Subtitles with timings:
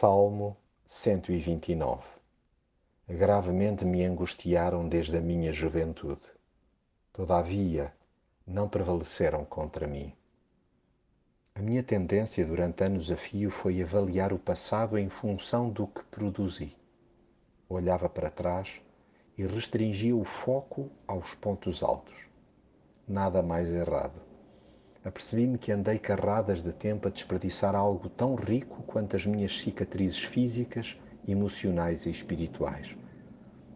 [0.00, 0.56] Salmo
[0.86, 2.02] 129
[3.06, 6.22] Gravemente me angustiaram desde a minha juventude.
[7.12, 7.92] Todavia,
[8.46, 10.14] não prevaleceram contra mim.
[11.54, 16.02] A minha tendência durante anos a fio foi avaliar o passado em função do que
[16.04, 16.74] produzi.
[17.68, 18.80] Olhava para trás
[19.36, 22.16] e restringia o foco aos pontos altos.
[23.06, 24.29] Nada mais errado
[25.04, 30.22] apercebi-me que andei carradas de tempo a desperdiçar algo tão rico quanto as minhas cicatrizes
[30.22, 32.94] físicas, emocionais e espirituais.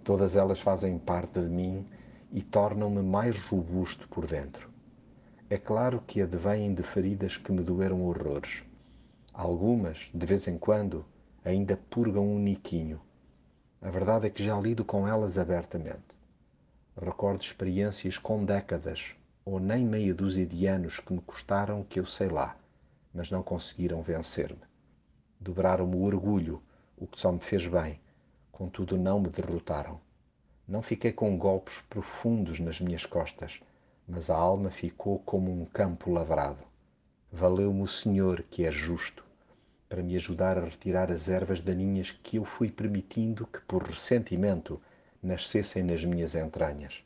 [0.02, 1.86] Todas elas fazem parte de mim
[2.30, 4.68] e tornam-me mais robusto por dentro.
[5.48, 8.62] É claro que advêm de feridas que me doeram horrores.
[9.32, 11.04] Algumas, de vez em quando,
[11.44, 13.00] ainda purgam um niquinho.
[13.80, 16.02] A verdade é que já lido com elas abertamente.
[17.00, 22.06] Recordo experiências com décadas ou nem meia dúzia de anos que me custaram que eu
[22.06, 22.56] sei lá,
[23.12, 24.62] mas não conseguiram vencer-me.
[25.38, 26.62] Dobraram-me o orgulho,
[26.96, 28.00] o que só me fez bem,
[28.50, 30.00] contudo não me derrotaram.
[30.66, 33.60] Não fiquei com golpes profundos nas minhas costas,
[34.08, 36.64] mas a alma ficou como um campo lavrado.
[37.30, 39.24] Valeu-me o Senhor, que é justo,
[39.88, 44.80] para me ajudar a retirar as ervas daninhas que eu fui permitindo que, por ressentimento,
[45.22, 47.02] nascessem nas minhas entranhas.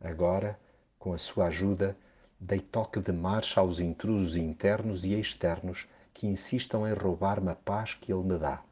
[0.00, 0.58] Agora,
[1.00, 1.96] com a sua ajuda,
[2.38, 7.94] dei toque de marcha aos intrusos internos e externos que insistam em roubar-me a paz
[7.94, 8.62] que ele me dá.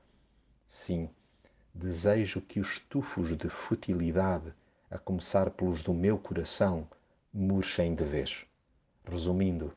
[0.68, 1.08] Sim,
[1.74, 4.52] desejo que os tufos de futilidade,
[4.90, 6.86] a começar pelos do meu coração,
[7.32, 8.44] murchem de vez.
[9.04, 9.72] Resumindo,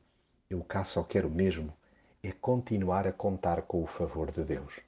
[0.50, 1.74] eu cá só quero mesmo
[2.22, 4.80] é continuar a contar com o favor de Deus.